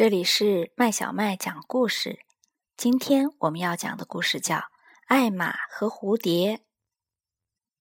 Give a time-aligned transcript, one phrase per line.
[0.00, 2.24] 这里是麦小麦讲故事。
[2.74, 4.56] 今天我们要讲的故事叫
[5.04, 6.56] 《艾玛和蝴蝶》。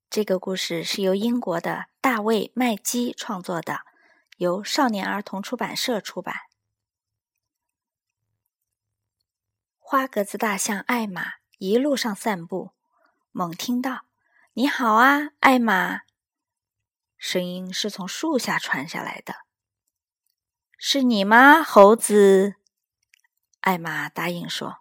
[0.09, 3.83] 这个故事是由英国的大卫·麦基创作的，
[4.35, 6.35] 由少年儿童出版社出版。
[9.77, 12.71] 花格子大象艾玛一路上散步，
[13.31, 14.01] 猛听到
[14.55, 16.01] “你好啊，艾玛”，
[17.17, 19.48] 声音是从树下传下来的。
[20.81, 22.55] 是你吗，猴子？
[23.59, 24.77] 艾玛答应说：“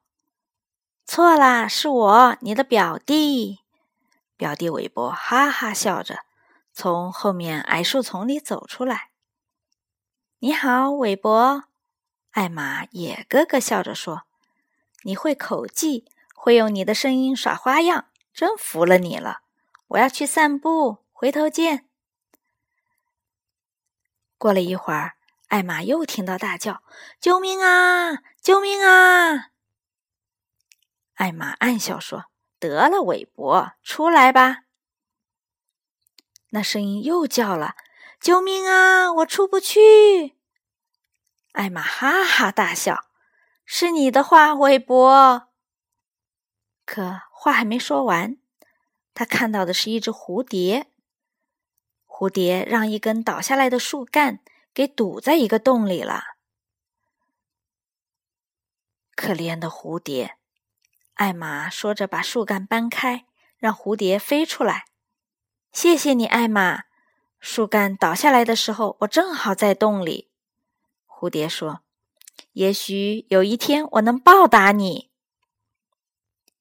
[1.04, 3.59] 错啦，是我，你的表弟。”
[4.38, 6.20] 表弟韦伯哈哈笑着
[6.73, 9.10] 从后面矮树丛里走出来。
[10.38, 11.64] “你好，韦伯。”
[12.30, 14.23] 艾玛也咯咯笑着说
[15.02, 19.40] ：“你会口技，会用你的声音耍花样，真服了你了。
[19.88, 21.88] 我要去散步，回头见。”
[24.38, 25.17] 过了一会儿。
[25.48, 26.83] 艾玛又听到大叫
[27.19, 28.23] ：“救命啊！
[28.41, 29.51] 救命啊！”
[31.16, 32.27] 艾玛暗笑说
[32.60, 34.65] ：“得了，韦伯，出来吧。”
[36.51, 37.77] 那声音又叫了
[38.21, 39.13] ：“救命啊！
[39.15, 40.37] 我出不去。”
[41.52, 43.07] 艾玛哈哈大笑
[43.65, 45.49] ：“是你的话，韦伯。”
[46.85, 48.37] 可话还没说完，
[49.15, 50.93] 他看到的是一只蝴蝶。
[52.07, 54.40] 蝴蝶让一根倒下来的树干。
[54.79, 56.37] 给堵在一个洞里了，
[59.16, 60.38] 可怜的蝴蝶！
[61.15, 64.84] 艾玛说着，把树干搬开，让蝴蝶飞出来。
[65.72, 66.84] 谢谢你，艾玛。
[67.41, 70.31] 树干倒下来的时候，我正好在洞里。
[71.09, 71.81] 蝴蝶说
[72.54, 75.10] ：“也许有一天我能报答你。”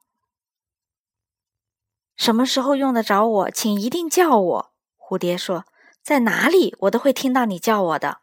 [2.18, 4.72] 什么时候用得着我，请一定叫我。”
[5.08, 5.64] 蝴蝶说
[6.02, 8.22] ：“在哪里，我都会听到你叫我的。”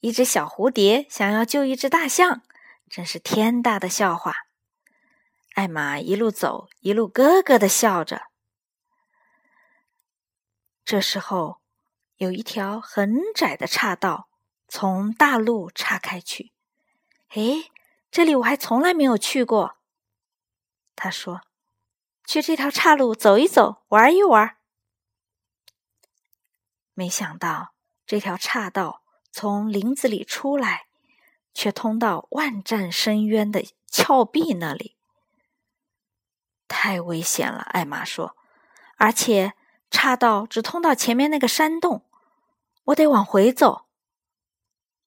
[0.00, 2.40] 一只小蝴蝶想要救一只大象，
[2.88, 4.34] 真是天大的笑话。
[5.52, 8.22] 艾玛一路走，一路咯咯的笑着。
[10.82, 11.60] 这时候，
[12.16, 14.30] 有一条很窄的岔道
[14.66, 16.52] 从大路岔开去。
[17.28, 17.70] 哎，
[18.10, 19.76] 这里我还从来没有去过。
[20.96, 21.42] 他说
[22.26, 24.56] ：“去这条岔路走一走，玩一玩。”
[26.94, 27.72] 没想到
[28.06, 30.86] 这条岔道从林子里出来，
[31.54, 34.96] 却通到万丈深渊的峭壁那里，
[36.68, 37.60] 太危险了。
[37.70, 38.36] 艾玛说
[38.96, 39.54] ：“而且
[39.90, 42.04] 岔道只通到前面那个山洞，
[42.84, 43.86] 我得往回走。”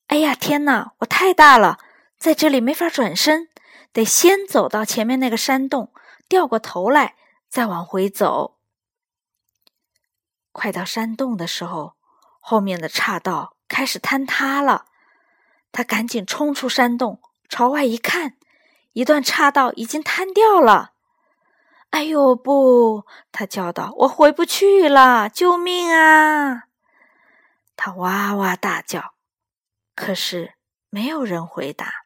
[0.08, 0.94] 哎呀，天哪！
[1.00, 1.80] 我太大了，
[2.18, 3.50] 在这里没法转身，
[3.92, 5.92] 得先走到前面那个山洞，
[6.28, 7.16] 掉过头来，
[7.50, 8.55] 再往回走。
[10.56, 11.96] 快到山洞的时候，
[12.40, 14.86] 后面的岔道开始坍塌了。
[15.74, 18.38] 他赶紧冲出山洞，朝外一看，
[18.94, 20.94] 一段岔道已经坍掉了。
[21.90, 23.06] 哎呦不！
[23.34, 26.64] 他叫道：“我回不去了，救命啊！”
[27.76, 29.14] 他哇哇大叫，
[29.94, 30.54] 可是
[30.90, 32.06] 没有人回答。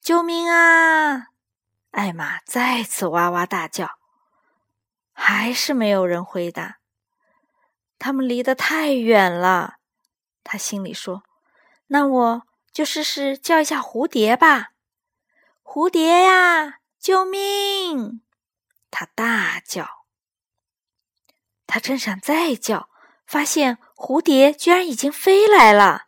[0.00, 1.30] 救命啊！
[1.90, 3.98] 艾玛再次哇哇大叫，
[5.12, 6.78] 还是没有人回答。
[7.98, 9.76] 他们离得太远了，
[10.44, 11.22] 他心里说
[11.88, 12.42] ：“那我
[12.72, 14.70] 就试试叫一下蝴蝶吧。”
[15.64, 18.22] 蝴蝶呀，救命！
[18.90, 20.06] 他大叫。
[21.66, 22.88] 他正想再叫，
[23.26, 26.04] 发现蝴蝶居然已经飞来了。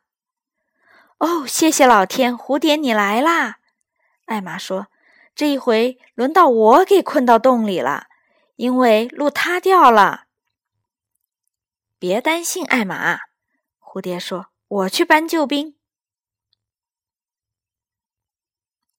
[1.18, 3.58] 哦，谢谢老天，蝴蝶你来啦！
[4.26, 4.86] 艾玛说
[5.34, 8.06] ：“这一回轮到我给困到洞里了，
[8.54, 10.26] 因为路塌掉了。”
[11.98, 13.18] 别担心，艾玛。
[13.80, 15.76] 蝴蝶说：“我去搬救兵。”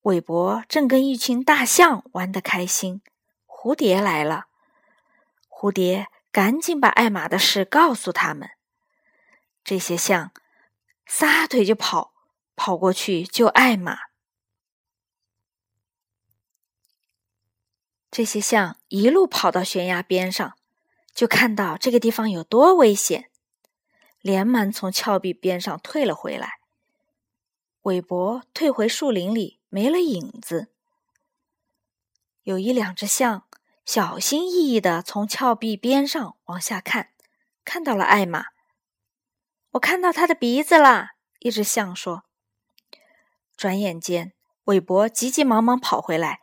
[0.04, 3.02] 韦伯正跟一群大象玩得开心，
[3.46, 4.48] 蝴蝶来了。
[5.48, 8.50] 蝴蝶赶紧把艾玛的事告诉他们。
[9.64, 10.34] 这些象
[11.06, 12.14] 撒腿就跑，
[12.56, 13.98] 跑过去救艾玛。
[18.12, 20.58] 这些象一路跑到悬崖边上。
[21.20, 23.30] 就看到这个地方有多危险，
[24.22, 26.62] 连忙从峭壁边上退了回来。
[27.82, 30.72] 韦伯退回树林里，没了影子。
[32.44, 33.44] 有一两只象
[33.84, 37.10] 小心翼翼的从峭壁边上往下看，
[37.66, 38.46] 看到了艾玛。
[39.72, 42.24] 我看到他的鼻子啦，一只象说。
[43.58, 44.32] 转眼间，
[44.64, 46.40] 韦伯急急忙忙跑回来，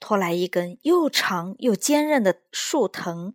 [0.00, 3.34] 拖来一根又长又坚韧的树藤。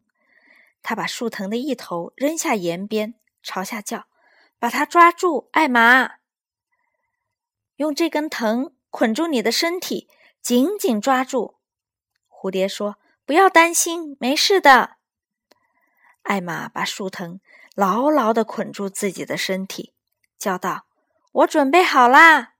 [0.81, 4.07] 他把树藤的一头扔下岩边，朝下叫
[4.59, 6.19] ：“把它抓住，艾玛！
[7.75, 10.09] 用这根藤捆住你的身体，
[10.41, 11.57] 紧紧抓住。”
[12.29, 14.97] 蝴蝶说：“不要担心，没事的。”
[16.23, 17.39] 艾玛把树藤
[17.75, 19.93] 牢牢的捆住自己的身体，
[20.37, 20.85] 叫道
[21.31, 22.53] ：“我准备好啦！”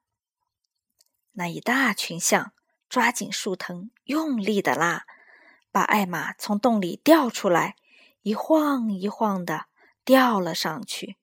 [1.34, 2.52] 那一大群象
[2.90, 5.06] 抓紧树藤，用力的拉，
[5.72, 7.76] 把艾玛从洞里吊出来，
[8.22, 9.66] 一晃一晃的
[10.04, 11.18] 掉了上去。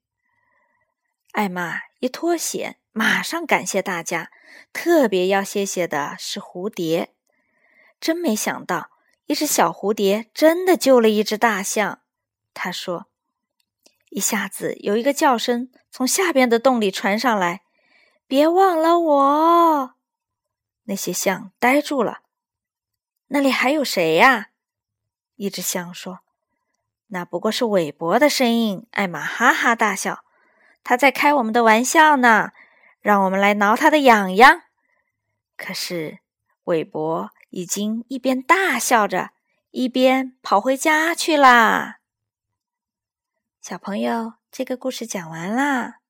[1.32, 4.30] 艾玛一脱险，马上感谢大家，
[4.72, 7.14] 特别要谢谢的是蝴蝶。
[8.00, 8.90] 真没想到，
[9.26, 12.00] 一只小蝴蝶真的救了一只大象。
[12.54, 13.06] 他说
[14.08, 17.62] ：“一下子有一个叫声从下边的洞里传上来，
[18.26, 19.94] 别忘了我。”
[20.84, 22.22] 那些象呆住了。
[23.28, 24.50] 那里还有谁呀？
[25.34, 26.20] 一只象说
[27.08, 30.24] ：“那不过是韦伯的声音。”艾玛哈哈大笑
[30.82, 32.50] ：“他在开我们的玩笑呢，
[33.00, 34.62] 让我们来挠他的痒痒。”
[35.56, 36.18] 可是
[36.64, 39.30] 韦伯已经一边大笑着，
[39.70, 41.98] 一边跑回家去啦。
[43.62, 46.00] 小朋友，这个故事讲完啦。